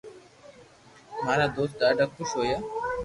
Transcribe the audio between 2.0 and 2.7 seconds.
خوݾ ھويا